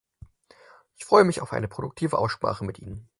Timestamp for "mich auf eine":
1.25-1.67